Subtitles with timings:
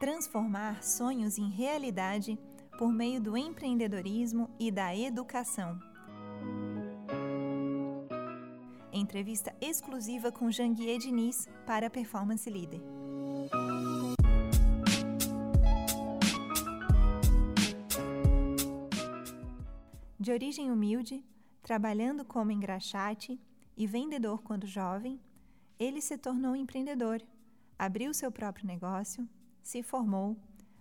[0.00, 2.38] Transformar sonhos em realidade
[2.78, 5.78] por meio do empreendedorismo e da educação.
[8.90, 12.80] Entrevista exclusiva com Janguier Diniz para Performance Leader.
[20.18, 21.22] De origem humilde,
[21.62, 23.38] trabalhando como engraxate
[23.76, 25.20] e vendedor quando jovem,
[25.78, 27.20] ele se tornou empreendedor,
[27.78, 29.28] abriu seu próprio negócio,
[29.62, 30.36] se formou,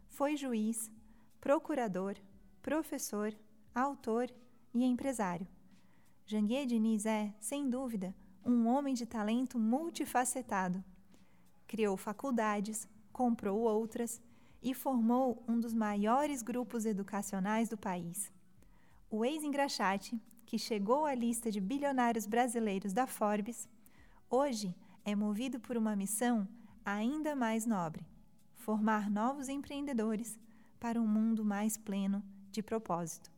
[0.08, 0.92] foi juiz,
[1.40, 2.16] procurador,
[2.62, 3.34] professor,
[3.74, 4.30] autor
[4.74, 5.48] e empresário.
[6.26, 8.16] Janguier Diniz é, sem dúvida,
[8.46, 10.84] um homem de talento multifacetado.
[11.68, 14.22] Criou faculdades, comprou outras
[14.62, 18.32] e formou um dos maiores grupos educacionais do país
[19.10, 23.68] o ex-engraxate, que chegou à lista de bilionários brasileiros da Forbes,
[24.30, 26.48] hoje é movido por uma missão
[26.86, 28.06] ainda mais nobre:
[28.60, 30.38] formar novos empreendedores
[30.80, 33.32] para um mundo mais pleno de propósito.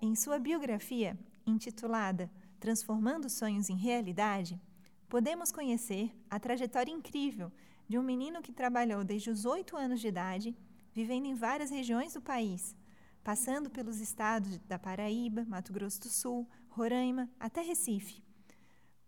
[0.00, 4.60] Em sua biografia, intitulada Transformando Sonhos em Realidade,
[5.08, 7.52] podemos conhecer a trajetória incrível
[7.88, 10.56] de um menino que trabalhou desde os oito anos de idade,
[10.92, 12.74] vivendo em várias regiões do país,
[13.22, 18.22] passando pelos estados da Paraíba, Mato Grosso do Sul, Roraima, até Recife.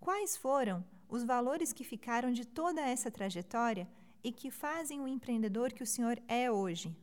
[0.01, 3.89] Quais foram os valores que ficaram de toda essa trajetória
[4.23, 6.97] e que fazem o empreendedor que o senhor é hoje?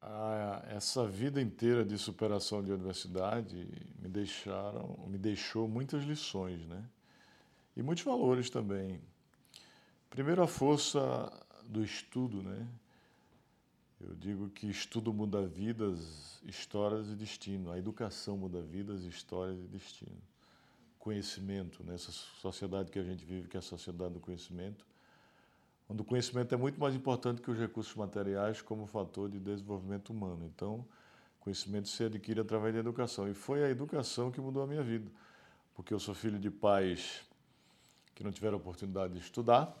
[0.00, 3.56] Ah, essa vida inteira de superação de universidade
[3.98, 6.84] me deixaram, me deixou muitas lições, né?
[7.76, 9.00] E muitos valores também.
[10.08, 11.00] Primeiro, a força
[11.64, 12.66] do estudo, né?
[14.00, 17.72] Eu digo que estudo muda vidas, histórias e destino.
[17.72, 20.22] A educação muda vidas, histórias e destino.
[21.08, 24.84] Conhecimento, nessa sociedade que a gente vive, que é a sociedade do conhecimento,
[25.88, 30.10] onde o conhecimento é muito mais importante que os recursos materiais como fator de desenvolvimento
[30.10, 30.44] humano.
[30.54, 30.84] Então,
[31.40, 33.26] conhecimento se adquire através da educação.
[33.26, 35.10] E foi a educação que mudou a minha vida,
[35.74, 37.24] porque eu sou filho de pais
[38.14, 39.74] que não tiveram oportunidade de estudar,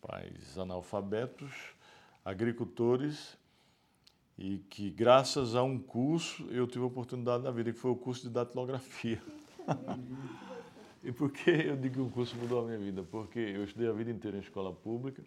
[0.00, 1.52] pais analfabetos,
[2.24, 3.36] agricultores,
[4.38, 7.96] e que graças a um curso eu tive a oportunidade na vida, que foi o
[7.96, 9.20] curso de datilografia.
[11.02, 13.02] e por que eu digo que o curso mudou a minha vida?
[13.02, 15.22] Porque eu estudei a vida inteira em escola pública,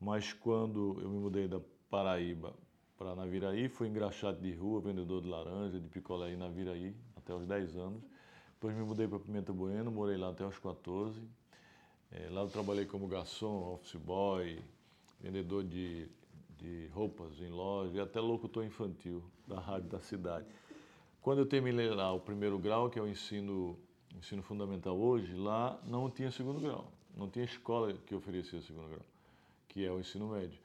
[0.00, 1.60] mas quando eu me mudei da
[1.90, 2.54] Paraíba
[2.96, 7.46] para Naviraí, fui engraxado de rua, vendedor de laranja, de picolé em Naviraí, até os
[7.46, 8.02] 10 anos.
[8.54, 11.20] Depois me mudei para Pimenta Bueno, morei lá até os 14
[12.14, 14.62] é, lá eu trabalhei como garçom, office boy,
[15.20, 16.08] vendedor de,
[16.56, 20.46] de roupas em loja e até locutor infantil da rádio da cidade.
[21.24, 23.78] Quando eu terminei lá o primeiro grau, que é o ensino,
[24.14, 29.06] ensino fundamental hoje, lá não tinha segundo grau, não tinha escola que oferecia segundo grau,
[29.66, 30.60] que é o ensino médio.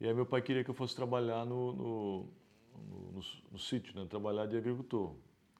[0.00, 2.26] E aí meu pai queria que eu fosse trabalhar no, no,
[2.74, 3.20] no, no,
[3.52, 4.06] no sítio, né?
[4.08, 5.12] trabalhar de agricultor.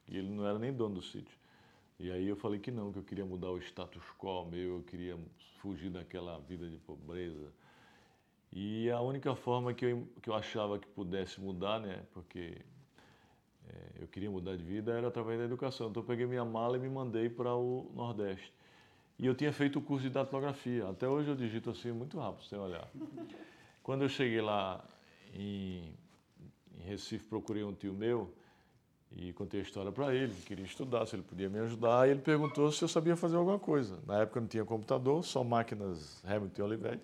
[0.08, 1.36] E ele não era nem dono do sítio.
[1.98, 4.82] E aí eu falei que não, que eu queria mudar o status quo meu, eu
[4.82, 5.18] queria
[5.60, 7.52] fugir daquela vida de pobreza.
[8.50, 12.62] E a única forma que eu, que eu achava que pudesse mudar, né, porque
[14.00, 15.88] eu queria mudar de vida, era através da educação.
[15.88, 18.52] Então eu peguei minha mala e me mandei para o Nordeste.
[19.18, 20.88] E eu tinha feito o curso de datilografia.
[20.88, 22.88] Até hoje eu digito assim muito rápido, sem olhar.
[23.82, 24.84] Quando eu cheguei lá
[25.34, 25.92] em,
[26.78, 28.32] em Recife, procurei um tio meu,
[29.16, 32.06] e contei a história para ele, queria estudar, se ele podia me ajudar.
[32.06, 33.98] E ele perguntou se eu sabia fazer alguma coisa.
[34.06, 37.02] Na época não tinha computador, só máquinas Hamilton e Olivetti.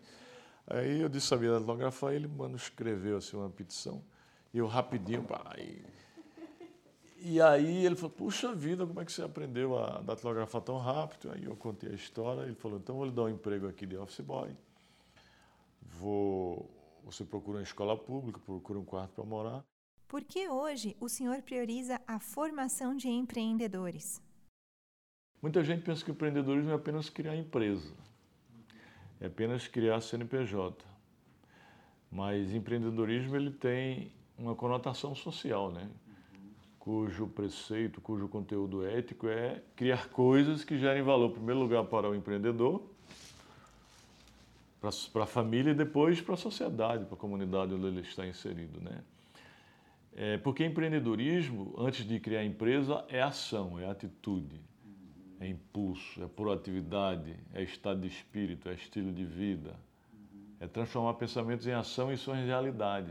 [0.66, 4.02] Aí eu disse que sabia datilografar, ele mano, escreveu assim, uma petição.
[4.52, 5.82] E eu rapidinho, pá, e...
[7.25, 11.33] e aí ele falou, puxa vida, como é que você aprendeu a datilografar tão rápido?
[11.33, 13.97] Aí eu contei a história, ele falou, então vou lhe dar um emprego aqui de
[13.97, 14.55] office boy.
[15.99, 16.71] Vou...
[17.05, 19.65] Você procura uma escola pública, procura um quarto para morar.
[20.06, 24.23] Por que hoje o senhor prioriza a formação de empreendedores?
[25.41, 27.94] Muita gente pensa que empreendedorismo é apenas criar empresa,
[29.19, 30.85] é apenas criar CNPJ.
[32.11, 35.91] Mas empreendedorismo ele tem uma conotação social, né?
[36.84, 42.10] Cujo preceito, cujo conteúdo ético é criar coisas que gerem valor, em primeiro lugar, para
[42.10, 42.82] o empreendedor,
[45.10, 48.78] para a família e depois para a sociedade, para a comunidade onde ele está inserido.
[48.82, 49.00] Né?
[50.14, 54.60] É, porque empreendedorismo, antes de criar empresa, é ação, é atitude,
[55.40, 59.75] é impulso, é proatividade, é estado de espírito, é estilo de vida,
[60.60, 63.10] é transformar pensamentos em ação e sonhos em realidade.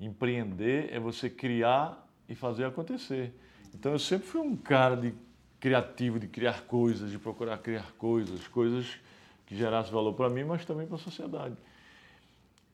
[0.00, 3.34] Empreender é você criar e fazer acontecer.
[3.74, 5.12] Então eu sempre fui um cara de
[5.58, 8.98] criativo de criar coisas, de procurar criar coisas, coisas
[9.44, 11.56] que gerassem valor para mim, mas também para a sociedade.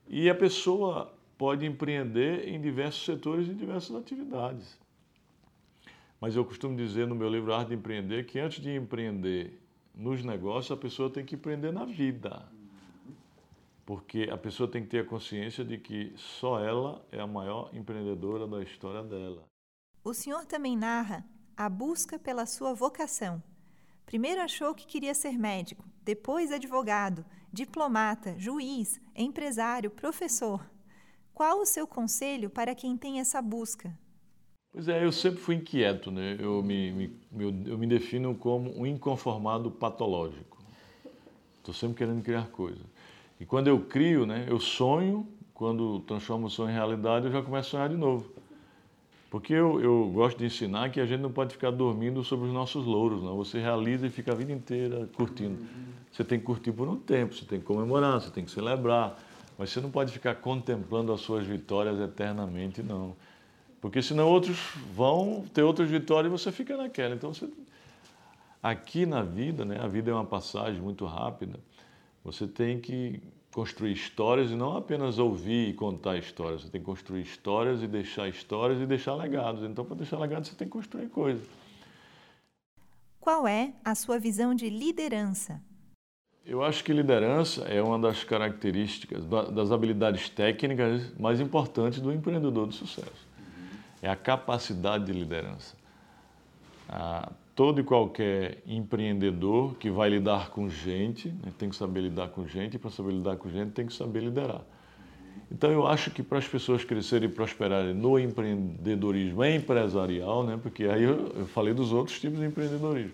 [0.07, 4.79] E a pessoa pode empreender em diversos setores e diversas atividades.
[6.21, 9.61] Mas eu costumo dizer no meu livro Arte de Empreender que antes de empreender
[9.95, 12.47] nos negócios, a pessoa tem que empreender na vida.
[13.87, 17.71] Porque a pessoa tem que ter a consciência de que só ela é a maior
[17.73, 19.45] empreendedora da história dela.
[20.03, 21.25] O senhor também narra
[21.57, 23.41] a busca pela sua vocação.
[24.05, 30.69] Primeiro achou que queria ser médico, depois advogado, diplomata, juiz, empresário, professor.
[31.33, 33.97] Qual o seu conselho para quem tem essa busca?
[34.73, 36.37] Pois é, eu sempre fui inquieto, né?
[36.41, 40.59] Eu me, me eu, me defino como um inconformado patológico.
[41.59, 42.85] Estou sempre querendo criar coisas.
[43.41, 47.43] E quando eu crio, né, eu sonho, quando transformo o sonho em realidade, eu já
[47.43, 48.31] começo a sonhar de novo.
[49.31, 52.53] Porque eu, eu gosto de ensinar que a gente não pode ficar dormindo sobre os
[52.53, 53.37] nossos louros, não.
[53.37, 55.59] Você realiza e fica a vida inteira curtindo.
[56.13, 59.19] Você tem que curtir por um tempo, você tem que comemorar, você tem que celebrar,
[59.59, 63.15] mas você não pode ficar contemplando as suas vitórias eternamente, não.
[63.81, 64.59] Porque senão outros
[64.95, 67.15] vão ter outras vitórias e você fica naquela.
[67.15, 67.49] Então, você...
[68.63, 71.59] aqui na vida, né, a vida é uma passagem muito rápida,
[72.27, 73.23] você tem que
[73.55, 76.63] construir histórias e não apenas ouvir e contar histórias.
[76.63, 79.63] Você tem que construir histórias e deixar histórias e deixar legados.
[79.63, 81.47] Então, para deixar legados, você tem que construir coisas.
[83.19, 85.63] Qual é a sua visão de liderança?
[86.45, 92.69] Eu acho que liderança é uma das características, das habilidades técnicas mais importantes do empreendedor
[92.69, 93.27] de sucesso
[94.03, 95.75] é a capacidade de liderança.
[97.57, 102.47] Todo e qualquer empreendedor que vai lidar com gente né, tem que saber lidar com
[102.47, 104.61] gente, e para saber lidar com gente tem que saber liderar.
[105.51, 110.85] Então eu acho que para as pessoas crescerem e prosperarem no empreendedorismo empresarial, né, porque
[110.85, 113.13] aí eu, eu falei dos outros tipos de empreendedorismo,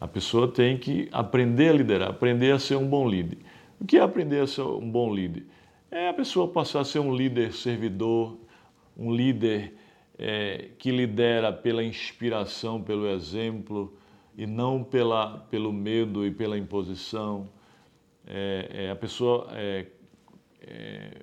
[0.00, 3.38] a pessoa tem que aprender a liderar, aprender a ser um bom líder.
[3.80, 5.46] O que é aprender a ser um bom líder?
[5.88, 8.36] É a pessoa passar a ser um líder servidor,
[8.96, 9.72] um líder
[10.18, 13.96] é, que lidera pela inspiração, pelo exemplo
[14.36, 17.48] e não pela, pelo medo e pela imposição.
[18.26, 19.86] É, é a pessoa é,
[20.62, 21.22] é,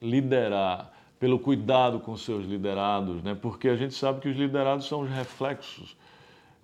[0.00, 3.34] liderar pelo cuidado com seus liderados, né?
[3.34, 5.96] porque a gente sabe que os liderados são os reflexos.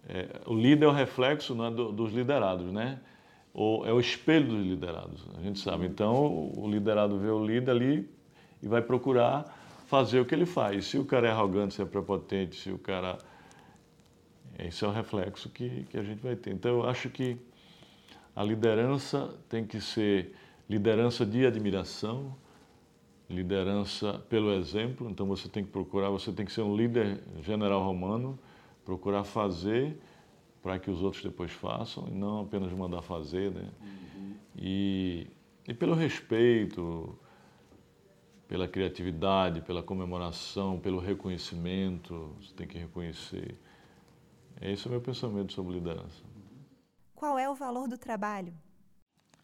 [0.09, 2.99] É, o líder é o reflexo né, do, dos liderados, né?
[3.53, 5.87] Ou é o espelho dos liderados, a gente sabe.
[5.87, 8.11] Então, o liderado vê o líder ali
[8.63, 9.60] e vai procurar
[9.91, 10.87] fazer o que ele faz.
[10.87, 13.19] Se o cara é arrogante, se é prepotente, se o cara.
[14.57, 16.53] Esse é o reflexo que, que a gente vai ter.
[16.53, 17.37] Então, eu acho que
[18.37, 20.33] a liderança tem que ser
[20.69, 22.37] liderança de admiração,
[23.29, 25.11] liderança pelo exemplo.
[25.11, 28.39] Então, você tem que procurar, você tem que ser um líder general romano,
[28.85, 29.99] procurar fazer
[30.63, 33.69] para que os outros depois façam e não apenas mandar fazer, né?
[33.81, 34.35] Uhum.
[34.57, 35.27] E,
[35.67, 37.19] e pelo respeito,
[38.51, 42.35] pela criatividade, pela comemoração, pelo reconhecimento.
[42.41, 43.57] Você tem que reconhecer.
[44.61, 46.21] Esse é o meu pensamento sobre liderança.
[47.15, 48.53] Qual é o valor do trabalho?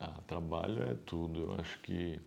[0.01, 1.43] Ah, trabalho é tudo.
[1.43, 2.21] Eu acho que.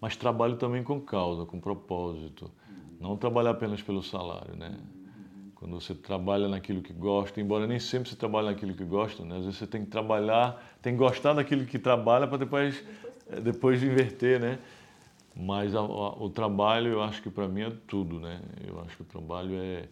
[0.00, 2.50] Mas trabalho também com causa, com propósito.
[2.98, 4.76] Não trabalhar apenas pelo salário, né?
[5.54, 9.36] Quando você trabalha naquilo que gosta, embora nem sempre você trabalhe naquilo que gosta, né?
[9.36, 12.84] Às vezes você tem que trabalhar, tem que gostar daquilo que trabalha para depois,
[13.44, 14.58] depois de inverter, né?
[15.36, 15.82] Mas a, a,
[16.22, 18.40] o trabalho, eu acho que para mim é tudo, né?
[18.66, 19.86] Eu acho que o trabalho é.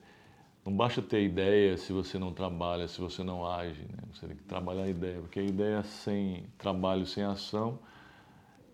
[0.65, 3.99] Não basta ter ideia se você não trabalha, se você não age, né?
[4.13, 7.79] Você tem que trabalhar a ideia, porque a ideia sem trabalho, sem ação,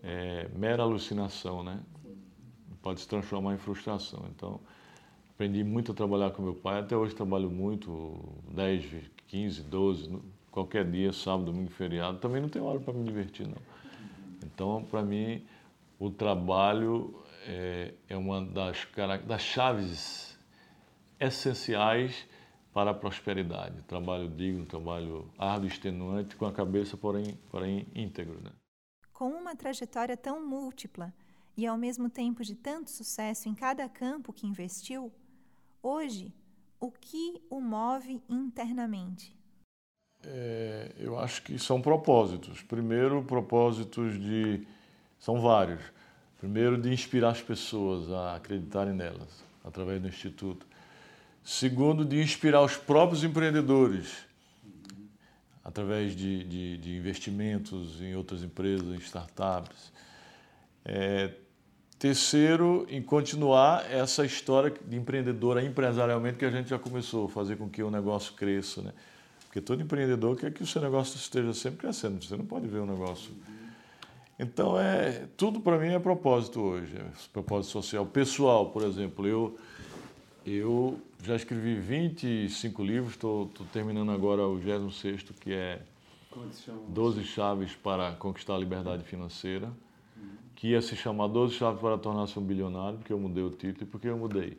[0.01, 1.81] é mera alucinação, né?
[2.81, 4.23] Pode se transformar em frustração.
[4.33, 4.61] Então,
[5.33, 8.17] aprendi muito a trabalhar com meu pai, até hoje trabalho muito,
[8.49, 8.85] 10,
[9.27, 12.19] 15, 12, qualquer dia, sábado, domingo, feriado.
[12.19, 13.57] Também não tenho hora para me divertir, não.
[14.45, 15.43] Então, para mim
[16.01, 17.13] o trabalho
[17.45, 18.87] é, é uma das,
[19.27, 20.35] das chaves
[21.19, 22.27] essenciais
[22.73, 23.83] para a prosperidade.
[23.83, 28.41] Trabalho digno, trabalho árduo, extenuante, com a cabeça, porém, porém íntegro.
[28.41, 28.49] Né?
[29.13, 31.13] Com uma trajetória tão múltipla
[31.55, 35.13] e ao mesmo tempo de tanto sucesso em cada campo que investiu,
[35.83, 36.33] hoje,
[36.79, 39.37] o que o move internamente?
[40.23, 42.63] É, eu acho que são propósitos.
[42.63, 44.65] Primeiro, propósitos de
[45.21, 45.79] são vários.
[46.39, 50.65] Primeiro, de inspirar as pessoas a acreditarem nelas, através do Instituto.
[51.43, 54.25] Segundo, de inspirar os próprios empreendedores,
[55.63, 59.91] através de, de, de investimentos em outras empresas, em startups.
[60.83, 61.31] É,
[61.99, 67.69] terceiro, em continuar essa história de empreendedora empresarialmente que a gente já começou, fazer com
[67.69, 68.91] que o negócio cresça, né?
[69.45, 72.79] Porque todo empreendedor quer que o seu negócio esteja sempre crescendo, você não pode ver
[72.79, 73.31] um negócio.
[74.41, 78.03] Então, é, tudo para mim é propósito hoje, é propósito social.
[78.07, 79.55] Pessoal, por exemplo, eu,
[80.43, 85.83] eu já escrevi 25 livros, estou terminando agora o 26, que é
[86.31, 86.79] Como é que se chama?
[86.87, 89.71] 12 chaves para conquistar a liberdade financeira,
[90.55, 93.83] que ia se chamar 12 chaves para tornar-se um bilionário, porque eu mudei o título.
[93.83, 94.57] E por que eu mudei?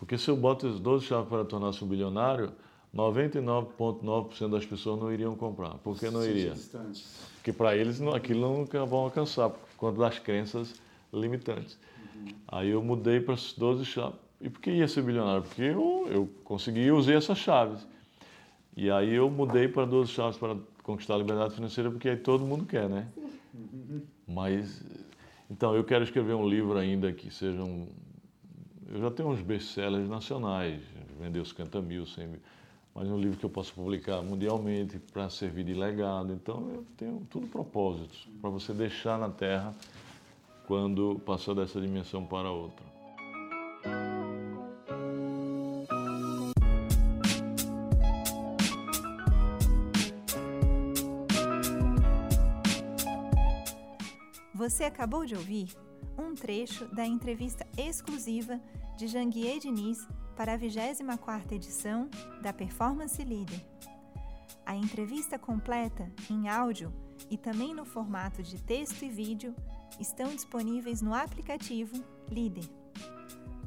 [0.00, 2.50] Porque se eu boto as 12 chaves para tornar-se um bilionário,
[2.94, 5.74] 99,9% das pessoas não iriam comprar.
[5.78, 6.52] Por que não iria?
[7.36, 10.74] Porque para eles não- aquilo nunca vão alcançar, por conta das crenças
[11.12, 11.78] limitantes.
[12.46, 14.18] Aí eu mudei para as 12 chaves.
[14.40, 15.42] E por que ia ser bilionário?
[15.42, 17.86] Porque eu, eu consegui usei essas chaves.
[18.76, 22.44] E aí eu mudei para 12 chaves para conquistar a liberdade financeira, porque aí todo
[22.44, 23.08] mundo quer, né?
[24.26, 24.82] Mas,
[25.50, 27.86] então, eu quero escrever um livro ainda que seja um...
[28.90, 30.80] Eu já tenho uns best-sellers nacionais,
[31.20, 32.40] vendeu 50 mil, 100 mil,
[32.94, 36.32] mas um livro que eu possa publicar mundialmente para servir de legado.
[36.32, 39.74] Então, eu tenho tudo propósitos para você deixar na Terra
[40.66, 42.92] quando passar dessa dimensão para outra.
[54.54, 55.68] Você acabou de ouvir
[56.16, 58.60] um trecho da entrevista exclusiva
[58.96, 62.08] de Janguier Diniz para a 24ª edição
[62.40, 63.60] da Performance Leader.
[64.64, 66.92] A entrevista completa em áudio
[67.30, 69.54] e também no formato de texto e vídeo
[69.98, 72.64] estão disponíveis no aplicativo Líder.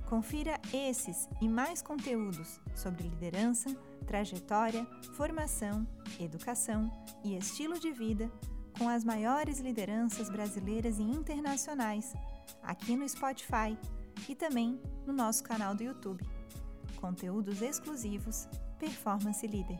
[0.08, 5.86] Confira esses e mais conteúdos sobre liderança, trajetória, formação,
[6.20, 6.92] educação
[7.24, 8.32] e estilo de vida
[8.78, 12.14] com as maiores lideranças brasileiras e internacionais,
[12.62, 13.78] aqui no Spotify
[14.28, 16.35] e também no nosso canal do YouTube.
[17.06, 18.48] Conteúdos exclusivos
[18.80, 19.78] Performance Leader.